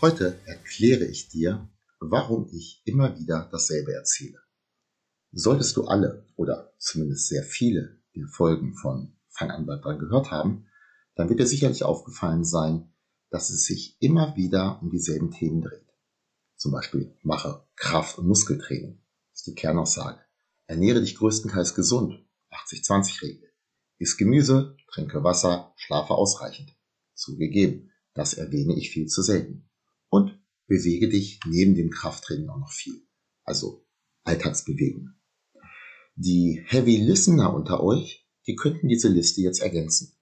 Heute 0.00 0.40
erkläre 0.46 1.06
ich 1.06 1.28
dir, 1.28 1.68
warum 1.98 2.48
ich 2.52 2.82
immer 2.84 3.18
wieder 3.18 3.48
dasselbe 3.50 3.94
erzähle. 3.94 4.38
Solltest 5.32 5.76
du 5.76 5.86
alle 5.86 6.24
oder 6.36 6.72
zumindest 6.78 7.26
sehr 7.26 7.42
viele 7.42 8.00
der 8.14 8.28
Folgen 8.28 8.76
von 8.76 9.16
Fang 9.30 9.50
an 9.50 9.66
dran 9.66 9.98
gehört 9.98 10.30
haben, 10.30 10.68
dann 11.16 11.28
wird 11.28 11.40
dir 11.40 11.48
sicherlich 11.48 11.82
aufgefallen 11.82 12.44
sein, 12.44 12.94
dass 13.30 13.50
es 13.50 13.64
sich 13.64 14.00
immer 14.00 14.36
wieder 14.36 14.80
um 14.82 14.90
dieselben 14.90 15.32
Themen 15.32 15.62
dreht. 15.62 15.92
Zum 16.54 16.70
Beispiel 16.70 17.16
mache 17.24 17.66
Kraft- 17.74 18.18
und 18.18 18.28
Muskeltraining. 18.28 19.02
Ist 19.34 19.48
die 19.48 19.56
Kernaussage. 19.56 20.20
Ernähre 20.66 21.00
dich 21.00 21.16
größtenteils 21.16 21.74
gesund. 21.74 22.24
80-20-Regel. 22.52 23.50
Iss 23.98 24.16
Gemüse, 24.16 24.76
trinke 24.92 25.24
Wasser, 25.24 25.72
schlafe 25.74 26.14
ausreichend. 26.14 26.76
Zugegeben, 27.14 27.90
das 28.14 28.34
erwähne 28.34 28.76
ich 28.76 28.90
viel 28.90 29.06
zu 29.08 29.22
selten 29.22 29.67
bewege 30.68 31.08
dich 31.08 31.40
neben 31.46 31.74
dem 31.74 31.90
Krafttraining 31.90 32.48
auch 32.48 32.58
noch 32.58 32.72
viel. 32.72 33.02
Also 33.42 33.86
Alltagsbewegung. 34.22 35.14
Die 36.14 36.62
Heavy 36.66 36.96
Listener 36.98 37.52
unter 37.54 37.82
euch, 37.82 38.28
die 38.46 38.54
könnten 38.54 38.88
diese 38.88 39.08
Liste 39.08 39.40
jetzt 39.40 39.60
ergänzen. 39.60 40.16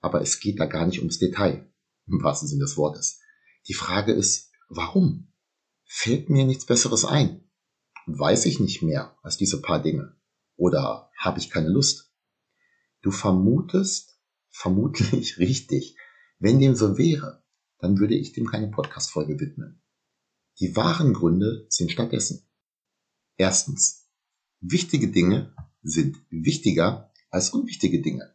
Aber 0.00 0.22
es 0.22 0.40
geht 0.40 0.60
da 0.60 0.66
gar 0.66 0.86
nicht 0.86 1.00
ums 1.00 1.18
Detail, 1.18 1.70
im 2.06 2.22
wahrsten 2.22 2.48
Sinne 2.48 2.64
des 2.64 2.76
Wortes. 2.76 3.20
Die 3.66 3.74
Frage 3.74 4.12
ist, 4.12 4.52
warum? 4.68 5.32
Fällt 5.84 6.30
mir 6.30 6.44
nichts 6.44 6.64
Besseres 6.64 7.04
ein? 7.04 7.50
Weiß 8.06 8.46
ich 8.46 8.60
nicht 8.60 8.82
mehr 8.82 9.16
als 9.22 9.36
diese 9.36 9.60
paar 9.60 9.82
Dinge? 9.82 10.16
Oder 10.56 11.10
habe 11.16 11.38
ich 11.38 11.50
keine 11.50 11.68
Lust? 11.68 12.12
Du 13.02 13.10
vermutest 13.10 14.20
vermutlich 14.50 15.38
richtig. 15.38 15.96
Wenn 16.38 16.60
dem 16.60 16.76
so 16.76 16.98
wäre, 16.98 17.42
dann 17.78 17.98
würde 17.98 18.14
ich 18.14 18.32
dem 18.32 18.46
keine 18.46 18.68
Podcast-Folge 18.68 19.40
widmen. 19.40 19.82
Die 20.60 20.74
wahren 20.74 21.14
Gründe 21.14 21.66
sind 21.68 21.92
stattdessen. 21.92 22.48
Erstens. 23.36 24.08
Wichtige 24.60 25.08
Dinge 25.12 25.54
sind 25.82 26.16
wichtiger 26.30 27.12
als 27.30 27.50
unwichtige 27.50 28.02
Dinge. 28.02 28.34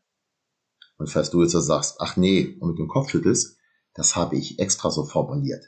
Und 0.98 1.10
falls 1.10 1.32
du 1.32 1.42
jetzt 1.42 1.52
so 1.52 1.60
sagst, 1.60 2.00
ach 2.00 2.16
nee, 2.16 2.56
und 2.60 2.70
mit 2.70 2.80
dem 2.80 2.88
Kopf 2.88 3.10
schüttelst, 3.10 3.58
das 3.94 4.16
habe 4.16 4.38
ich 4.38 4.60
extra 4.60 4.90
so 4.90 5.06
formuliert. 5.06 5.66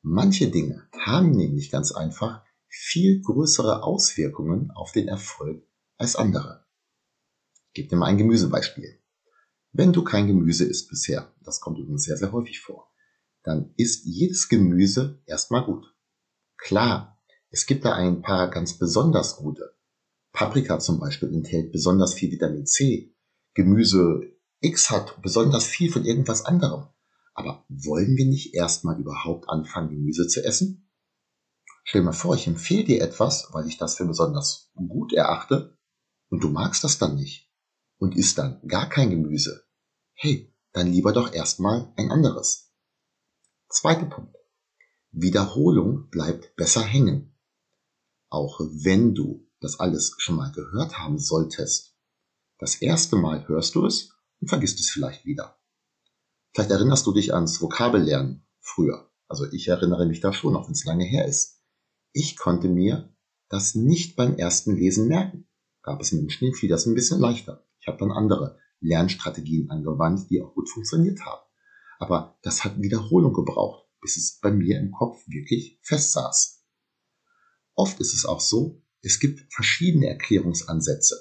Manche 0.00 0.50
Dinge 0.50 0.88
haben 0.98 1.32
nämlich 1.32 1.70
ganz 1.70 1.92
einfach 1.92 2.42
viel 2.68 3.20
größere 3.20 3.82
Auswirkungen 3.82 4.70
auf 4.70 4.92
den 4.92 5.08
Erfolg 5.08 5.68
als 5.98 6.16
andere. 6.16 6.64
Gib 7.74 7.90
dir 7.90 7.96
mal 7.96 8.06
ein 8.06 8.18
Gemüsebeispiel. 8.18 8.98
Wenn 9.72 9.92
du 9.92 10.02
kein 10.04 10.26
Gemüse 10.26 10.64
isst 10.64 10.88
bisher, 10.88 11.32
das 11.42 11.60
kommt 11.60 11.78
übrigens 11.78 12.04
sehr, 12.04 12.16
sehr 12.16 12.32
häufig 12.32 12.60
vor, 12.60 12.91
dann 13.42 13.72
ist 13.76 14.04
jedes 14.04 14.48
Gemüse 14.48 15.22
erstmal 15.26 15.64
gut. 15.64 15.84
Klar, 16.56 17.20
es 17.50 17.66
gibt 17.66 17.84
da 17.84 17.94
ein 17.94 18.22
paar 18.22 18.50
ganz 18.50 18.78
besonders 18.78 19.36
gute. 19.36 19.74
Paprika 20.32 20.78
zum 20.78 20.98
Beispiel 20.98 21.32
enthält 21.34 21.72
besonders 21.72 22.14
viel 22.14 22.30
Vitamin 22.30 22.66
C. 22.66 23.14
Gemüse 23.54 24.32
X 24.60 24.90
hat 24.90 25.20
besonders 25.20 25.64
viel 25.64 25.90
von 25.90 26.04
irgendwas 26.04 26.44
anderem. 26.44 26.86
Aber 27.34 27.64
wollen 27.68 28.16
wir 28.16 28.26
nicht 28.26 28.54
erstmal 28.54 28.98
überhaupt 28.98 29.48
anfangen, 29.48 29.90
Gemüse 29.90 30.28
zu 30.28 30.44
essen? 30.44 30.88
Stell 31.84 32.02
mal 32.02 32.12
vor, 32.12 32.34
ich 32.34 32.46
empfehle 32.46 32.84
dir 32.84 33.02
etwas, 33.02 33.48
weil 33.52 33.66
ich 33.66 33.76
das 33.76 33.96
für 33.96 34.06
besonders 34.06 34.70
gut 34.74 35.12
erachte, 35.12 35.76
und 36.28 36.42
du 36.42 36.48
magst 36.48 36.84
das 36.84 36.98
dann 36.98 37.16
nicht 37.16 37.50
und 37.98 38.16
isst 38.16 38.38
dann 38.38 38.66
gar 38.66 38.88
kein 38.88 39.10
Gemüse. 39.10 39.64
Hey, 40.14 40.54
dann 40.72 40.86
lieber 40.86 41.12
doch 41.12 41.32
erstmal 41.32 41.92
ein 41.96 42.10
anderes. 42.10 42.71
Zweiter 43.72 44.04
Punkt. 44.04 44.36
Wiederholung 45.12 46.10
bleibt 46.10 46.54
besser 46.56 46.82
hängen. 46.82 47.34
Auch 48.28 48.60
wenn 48.60 49.14
du 49.14 49.48
das 49.60 49.80
alles 49.80 50.14
schon 50.18 50.36
mal 50.36 50.52
gehört 50.52 50.98
haben 50.98 51.18
solltest. 51.18 51.96
Das 52.58 52.74
erste 52.74 53.16
Mal 53.16 53.48
hörst 53.48 53.74
du 53.74 53.86
es 53.86 54.10
und 54.40 54.48
vergisst 54.48 54.78
es 54.78 54.90
vielleicht 54.90 55.24
wieder. 55.24 55.58
Vielleicht 56.52 56.70
erinnerst 56.70 57.06
du 57.06 57.12
dich 57.12 57.32
ans 57.32 57.62
Vokabellernen 57.62 58.46
früher. 58.60 59.10
Also 59.26 59.50
ich 59.50 59.68
erinnere 59.68 60.04
mich 60.04 60.20
da 60.20 60.34
schon, 60.34 60.54
auch 60.54 60.66
wenn 60.66 60.74
es 60.74 60.84
lange 60.84 61.04
her 61.04 61.26
ist. 61.26 61.62
Ich 62.12 62.36
konnte 62.36 62.68
mir 62.68 63.16
das 63.48 63.74
nicht 63.74 64.16
beim 64.16 64.36
ersten 64.36 64.76
Lesen 64.76 65.08
merken. 65.08 65.48
Gab 65.80 66.02
es 66.02 66.12
Menschen, 66.12 66.44
denen 66.44 66.54
fiel 66.54 66.68
das 66.68 66.84
ein 66.84 66.94
bisschen 66.94 67.20
leichter. 67.20 67.66
Ich 67.80 67.86
habe 67.86 67.96
dann 67.96 68.12
andere 68.12 68.58
Lernstrategien 68.80 69.70
angewandt, 69.70 70.28
die 70.28 70.42
auch 70.42 70.52
gut 70.52 70.68
funktioniert 70.68 71.24
haben. 71.24 71.42
Aber 72.02 72.36
das 72.42 72.64
hat 72.64 72.82
Wiederholung 72.82 73.32
gebraucht, 73.32 73.86
bis 74.00 74.16
es 74.16 74.40
bei 74.40 74.50
mir 74.50 74.76
im 74.80 74.90
Kopf 74.90 75.22
wirklich 75.28 75.78
festsaß. 75.84 76.64
Oft 77.74 78.00
ist 78.00 78.12
es 78.12 78.26
auch 78.26 78.40
so, 78.40 78.82
es 79.02 79.20
gibt 79.20 79.54
verschiedene 79.54 80.08
Erklärungsansätze. 80.08 81.14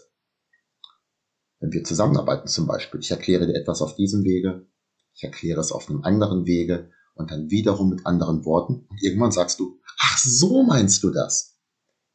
Wenn 1.59 1.71
wir 1.71 1.83
zusammenarbeiten 1.83 2.47
zum 2.47 2.65
Beispiel, 2.65 2.99
ich 2.99 3.11
erkläre 3.11 3.45
dir 3.45 3.53
etwas 3.53 3.83
auf 3.83 3.95
diesem 3.95 4.23
Wege, 4.23 4.71
ich 5.13 5.23
erkläre 5.23 5.61
es 5.61 5.71
auf 5.71 5.87
einem 5.87 6.01
anderen 6.01 6.47
Wege 6.47 6.89
und 7.13 7.29
dann 7.29 7.51
wiederum 7.51 7.91
mit 7.91 8.07
anderen 8.07 8.43
Worten 8.43 8.87
und 8.89 9.03
irgendwann 9.03 9.31
sagst 9.31 9.59
du, 9.59 9.79
ach 9.99 10.17
so 10.17 10.63
meinst 10.63 11.03
du 11.03 11.11
das. 11.11 11.59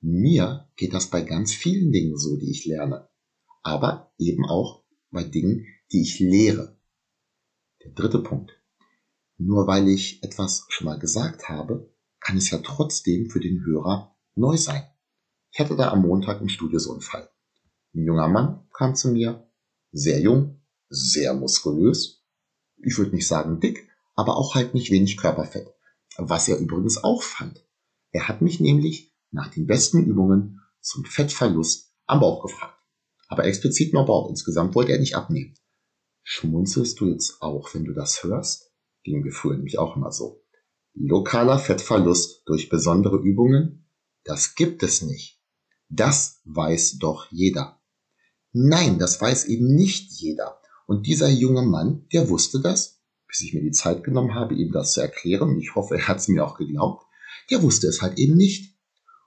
Mir 0.01 0.69
geht 0.75 0.93
das 0.93 1.07
bei 1.07 1.23
ganz 1.23 1.53
vielen 1.53 1.93
Dingen 1.93 2.19
so, 2.19 2.37
die 2.37 2.51
ich 2.51 2.67
lerne, 2.67 3.09
aber 3.63 4.13
eben 4.19 4.45
auch 4.45 4.83
bei 5.13 5.23
Dingen, 5.23 5.69
die 5.93 6.03
ich 6.03 6.19
lehre. 6.19 6.77
Der 7.85 7.93
dritte 7.93 8.19
Punkt. 8.19 8.56
Nur 9.39 9.67
weil 9.67 9.89
ich 9.89 10.23
etwas 10.23 10.67
schon 10.69 10.87
mal 10.87 10.99
gesagt 10.99 11.49
habe, 11.49 11.93
kann 12.21 12.37
es 12.37 12.51
ja 12.51 12.59
trotzdem 12.59 13.29
für 13.31 13.41
den 13.41 13.65
Hörer 13.65 14.17
neu 14.35 14.57
sein. 14.57 14.83
Ich 15.53 15.61
hatte 15.61 15.77
da 15.77 15.91
am 15.91 16.03
Montag 16.03 16.41
im 16.41 16.49
Studio 16.49 16.79
so 16.79 16.93
einen 16.93 17.01
Fall. 17.01 17.31
Ein 17.95 18.05
junger 18.05 18.29
Mann 18.29 18.69
kam 18.73 18.95
zu 18.95 19.09
mir, 19.09 19.51
sehr 19.93 20.21
jung, 20.21 20.61
sehr 20.89 21.35
muskulös. 21.35 22.25
Ich 22.83 22.99
würde 22.99 23.15
nicht 23.15 23.27
sagen 23.27 23.61
dick, 23.61 23.89
aber 24.15 24.37
auch 24.37 24.55
halt 24.55 24.75
nicht 24.75 24.91
wenig 24.91 25.17
Körperfett. 25.17 25.69
Was 26.19 26.49
er 26.49 26.59
übrigens 26.59 27.03
auch 27.03 27.23
fand. 27.23 27.65
Er 28.13 28.29
hat 28.29 28.43
mich 28.43 28.61
nämlich 28.61 29.15
nach 29.31 29.51
den 29.51 29.67
besten 29.67 30.05
Übungen 30.05 30.61
zum 30.81 31.05
Fettverlust 31.05 31.93
am 32.07 32.21
Bauch 32.21 32.43
gefragt. 32.43 32.79
Aber 33.29 33.45
explizit 33.45 33.93
nur 33.93 34.07
Bauch. 34.07 34.31
Insgesamt 34.31 34.75
wollte 34.75 34.93
er 34.93 34.99
nicht 34.99 35.17
abnehmen. 35.17 35.55
Schmunzelst 36.23 36.99
du 37.01 37.07
jetzt 37.07 37.43
auch, 37.43 37.75
wenn 37.75 37.85
du 37.85 37.93
das 37.93 38.23
hörst? 38.23 38.66
Ging 39.07 39.23
mir 39.23 39.31
früher 39.31 39.55
nämlich 39.55 39.79
auch 39.79 39.95
immer 39.95 40.11
so. 40.11 40.43
Lokaler 40.93 41.61
Fettverlust 41.61 42.43
durch 42.45 42.69
besondere 42.69 43.19
Übungen? 43.19 43.89
Das 44.25 44.57
gibt 44.57 44.83
es 44.83 45.01
nicht. 45.01 45.41
Das 45.89 46.41
weiß 46.45 46.99
doch 46.99 47.31
jeder. 47.31 47.81
Nein, 48.53 48.99
das 48.99 49.21
weiß 49.21 49.45
eben 49.45 49.77
nicht 49.77 50.11
jeder. 50.11 50.61
Und 50.89 51.07
dieser 51.07 51.29
junge 51.29 51.63
Mann, 51.63 52.09
der 52.13 52.29
wusste 52.29 52.61
das, 52.61 53.01
bis 53.29 53.43
ich 53.43 53.55
mir 53.55 53.63
die 53.63 53.71
Zeit 53.71 54.03
genommen 54.03 54.35
habe, 54.35 54.57
ihm 54.57 54.73
das 54.73 54.95
zu 54.95 55.03
erklären, 55.03 55.57
ich 55.61 55.77
hoffe, 55.77 55.95
er 55.95 56.09
hat 56.09 56.19
es 56.19 56.27
mir 56.27 56.45
auch 56.45 56.59
geglaubt, 56.59 57.07
der 57.53 57.63
wusste 57.63 57.87
es 57.87 58.03
halt 58.03 58.19
eben 58.19 58.35
nicht. 58.35 58.77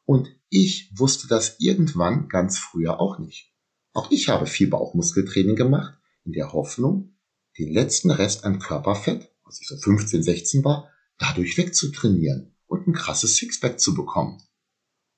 Und 0.04 0.28
ich 0.50 0.92
wusste 0.94 1.30
das 1.30 1.56
irgendwann 1.60 2.28
ganz 2.28 2.58
früher 2.58 3.00
auch 3.00 3.18
nicht. 3.18 3.54
Auch 3.94 4.12
ich 4.12 4.28
habe 4.28 4.46
viel 4.46 4.68
Bauchmuskeltraining 4.68 5.56
gemacht, 5.56 5.98
in 6.26 6.34
der 6.34 6.52
Hoffnung, 6.52 7.16
den 7.58 7.72
letzten 7.72 8.12
Rest 8.12 8.44
an 8.44 8.60
Körperfett, 8.60 9.29
als 9.50 9.62
ich 9.62 9.68
so 9.68 9.78
15, 9.78 10.22
16 10.22 10.64
war, 10.64 10.92
dadurch 11.18 11.58
wegzutrainieren 11.58 12.56
und 12.68 12.88
ein 12.88 12.94
krasses 12.94 13.36
Sixpack 13.36 13.80
zu 13.80 13.96
bekommen. 13.96 14.42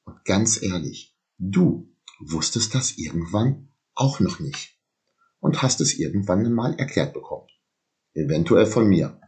Und 0.05 0.23
ganz 0.23 0.61
ehrlich, 0.61 1.17
du 1.37 1.93
wusstest 2.19 2.73
das 2.73 2.97
irgendwann 2.97 3.69
auch 3.93 4.19
noch 4.21 4.39
nicht 4.39 4.79
und 5.39 5.61
hast 5.61 5.81
es 5.81 5.99
irgendwann 5.99 6.53
mal 6.53 6.73
erklärt 6.75 7.13
bekommen. 7.13 7.47
Eventuell 8.13 8.65
von 8.65 8.87
mir. 8.87 9.19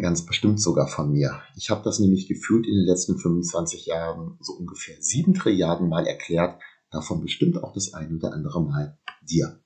Ganz 0.00 0.24
bestimmt 0.24 0.60
sogar 0.60 0.88
von 0.88 1.12
mir. 1.12 1.42
Ich 1.54 1.70
habe 1.70 1.84
das 1.84 2.00
nämlich 2.00 2.26
gefühlt 2.26 2.66
in 2.66 2.74
den 2.74 2.86
letzten 2.86 3.18
25 3.18 3.86
Jahren 3.86 4.38
so 4.40 4.54
ungefähr 4.54 4.96
sieben 5.00 5.34
Trilliarden 5.34 5.88
Mal 5.88 6.06
erklärt, 6.06 6.60
davon 6.90 7.20
bestimmt 7.20 7.62
auch 7.62 7.72
das 7.72 7.92
ein 7.92 8.16
oder 8.16 8.32
andere 8.32 8.64
Mal 8.64 8.98
dir. 9.22 9.62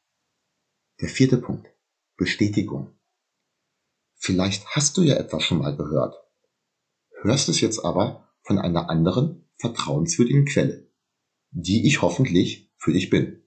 Der 1.01 1.09
vierte 1.09 1.39
Punkt. 1.39 1.69
Bestätigung. 2.17 3.00
Vielleicht 4.23 4.67
hast 4.67 4.99
du 4.99 5.03
ja 5.03 5.17
etwas 5.17 5.43
schon 5.45 5.59
mal 5.59 5.75
gehört, 5.75 6.15
hörst 7.23 7.49
es 7.49 7.63
jetzt 7.63 7.83
aber 7.83 8.29
von 8.43 8.59
einer 8.59 8.91
anderen, 8.91 9.49
vertrauenswürdigen 9.57 10.45
Quelle, 10.45 10.93
die 11.53 11.87
ich 11.87 12.03
hoffentlich 12.03 12.71
für 12.77 12.93
dich 12.93 13.09
bin. 13.09 13.43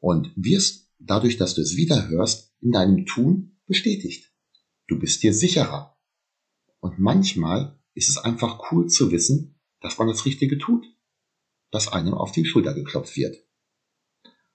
Und 0.00 0.32
wirst 0.34 0.90
dadurch, 0.98 1.36
dass 1.36 1.54
du 1.54 1.60
es 1.60 1.76
wieder 1.76 2.08
hörst, 2.08 2.56
in 2.60 2.72
deinem 2.72 3.06
Tun 3.06 3.60
bestätigt. 3.66 4.32
Du 4.88 4.98
bist 4.98 5.22
dir 5.22 5.32
sicherer. 5.32 5.96
Und 6.80 6.98
manchmal 6.98 7.80
ist 7.94 8.08
es 8.08 8.18
einfach 8.18 8.72
cool 8.72 8.88
zu 8.88 9.12
wissen, 9.12 9.60
dass 9.80 9.96
man 9.96 10.08
das 10.08 10.26
Richtige 10.26 10.58
tut, 10.58 10.84
dass 11.70 11.92
einem 11.92 12.14
auf 12.14 12.32
die 12.32 12.44
Schulter 12.44 12.74
geklopft 12.74 13.16
wird. 13.16 13.36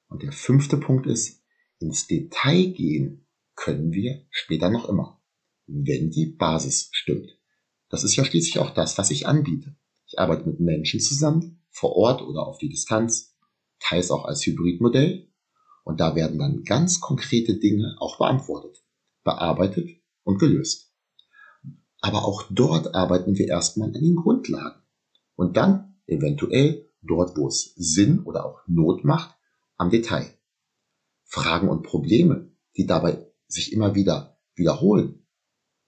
Und 0.09 0.21
der 0.21 0.33
fünfte 0.33 0.75
Punkt 0.75 1.07
ist, 1.07 1.41
ins 1.79 2.07
Detail 2.07 2.73
gehen 2.73 3.25
können 3.55 3.91
wir 3.91 4.25
später 4.29 4.69
noch 4.69 4.87
immer, 4.89 5.21
wenn 5.67 6.09
die 6.09 6.25
Basis 6.25 6.89
stimmt. 6.91 7.37
Das 7.89 8.03
ist 8.03 8.15
ja 8.15 8.23
schließlich 8.23 8.59
auch 8.59 8.73
das, 8.73 8.97
was 8.97 9.11
ich 9.11 9.27
anbiete. 9.27 9.75
Ich 10.07 10.19
arbeite 10.19 10.47
mit 10.47 10.59
Menschen 10.59 10.99
zusammen, 10.99 11.61
vor 11.69 11.95
Ort 11.95 12.21
oder 12.21 12.45
auf 12.45 12.57
die 12.57 12.69
Distanz, 12.69 13.35
teils 13.79 14.11
auch 14.11 14.25
als 14.25 14.45
Hybridmodell. 14.45 15.27
Und 15.83 15.99
da 15.99 16.15
werden 16.15 16.39
dann 16.39 16.63
ganz 16.63 16.99
konkrete 16.99 17.57
Dinge 17.57 17.95
auch 17.99 18.17
beantwortet, 18.17 18.83
bearbeitet 19.23 19.89
und 20.23 20.37
gelöst. 20.37 20.93
Aber 22.01 22.25
auch 22.25 22.43
dort 22.49 22.93
arbeiten 22.93 23.37
wir 23.37 23.47
erstmal 23.47 23.87
an 23.87 23.93
den 23.93 24.15
Grundlagen. 24.15 24.81
Und 25.35 25.57
dann 25.57 25.95
eventuell 26.07 26.89
dort, 27.01 27.37
wo 27.37 27.47
es 27.47 27.73
Sinn 27.75 28.19
oder 28.23 28.45
auch 28.45 28.61
Not 28.67 29.03
macht, 29.03 29.35
am 29.77 29.89
Detail. 29.89 30.37
Fragen 31.23 31.69
und 31.69 31.83
Probleme, 31.83 32.51
die 32.77 32.85
dabei 32.85 33.30
sich 33.53 33.73
immer 33.73 33.95
wieder 33.95 34.39
wiederholen. 34.55 35.25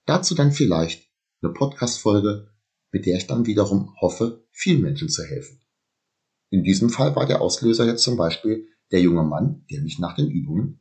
Dazu 0.06 0.34
dann 0.34 0.52
vielleicht 0.52 1.08
eine 1.42 1.52
Podcast-Folge, 1.52 2.50
mit 2.90 3.06
der 3.06 3.16
ich 3.16 3.26
dann 3.26 3.46
wiederum 3.46 3.94
hoffe, 4.00 4.46
vielen 4.50 4.82
Menschen 4.82 5.08
zu 5.08 5.24
helfen. 5.24 5.60
In 6.50 6.62
diesem 6.62 6.90
Fall 6.90 7.16
war 7.16 7.26
der 7.26 7.40
Auslöser 7.40 7.86
jetzt 7.86 8.04
zum 8.04 8.16
Beispiel 8.16 8.68
der 8.92 9.00
junge 9.00 9.24
Mann, 9.24 9.64
der 9.70 9.80
mich 9.80 9.98
nach 9.98 10.14
den 10.14 10.30
Übungen 10.30 10.80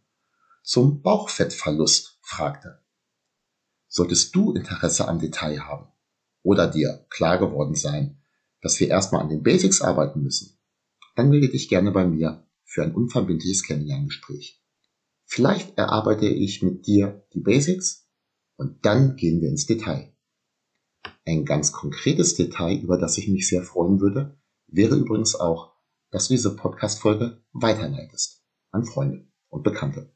zum 0.61 1.01
Bauchfettverlust 1.01 2.19
fragte. 2.21 2.79
Solltest 3.87 4.35
du 4.35 4.53
Interesse 4.53 5.07
am 5.07 5.19
Detail 5.19 5.61
haben 5.61 5.87
oder 6.41 6.67
dir 6.67 7.05
klar 7.09 7.37
geworden 7.37 7.75
sein, 7.75 8.21
dass 8.61 8.79
wir 8.79 8.87
erstmal 8.87 9.21
an 9.21 9.29
den 9.29 9.43
Basics 9.43 9.81
arbeiten 9.81 10.21
müssen, 10.21 10.57
dann 11.15 11.29
melde 11.29 11.49
dich 11.49 11.69
gerne 11.69 11.91
bei 11.91 12.05
mir 12.05 12.47
für 12.63 12.83
ein 12.83 12.95
unverbindliches 12.95 13.63
Kennenlerngespräch. 13.63 14.62
Vielleicht 15.25 15.77
erarbeite 15.77 16.27
ich 16.27 16.61
mit 16.61 16.85
dir 16.85 17.25
die 17.33 17.39
Basics 17.39 18.09
und 18.55 18.85
dann 18.85 19.15
gehen 19.15 19.41
wir 19.41 19.49
ins 19.49 19.65
Detail. 19.65 20.13
Ein 21.25 21.45
ganz 21.45 21.71
konkretes 21.71 22.35
Detail, 22.35 22.77
über 22.77 22.97
das 22.97 23.17
ich 23.17 23.27
mich 23.27 23.47
sehr 23.47 23.63
freuen 23.63 23.99
würde, 23.99 24.37
wäre 24.67 24.95
übrigens 24.95 25.35
auch, 25.35 25.73
dass 26.11 26.27
du 26.27 26.33
diese 26.33 26.55
Podcast-Folge 26.55 27.43
weiterleitest 27.53 28.43
an 28.71 28.85
Freunde 28.85 29.27
und 29.49 29.63
Bekannte. 29.63 30.15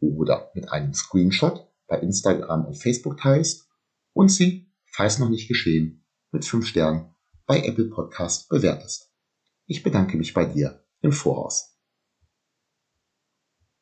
Oder 0.00 0.50
mit 0.54 0.70
einem 0.70 0.94
Screenshot 0.94 1.68
bei 1.86 1.98
Instagram 2.00 2.66
und 2.66 2.74
Facebook 2.74 3.18
teilst 3.18 3.68
und 4.12 4.30
sie, 4.30 4.72
falls 4.86 5.18
noch 5.18 5.28
nicht 5.28 5.48
geschehen, 5.48 6.04
mit 6.32 6.44
5 6.44 6.66
Sternen 6.66 7.14
bei 7.46 7.62
Apple 7.62 7.88
Podcast 7.88 8.48
bewertest. 8.48 9.12
Ich 9.66 9.82
bedanke 9.82 10.16
mich 10.16 10.34
bei 10.34 10.44
dir 10.44 10.84
im 11.00 11.12
Voraus. 11.12 11.71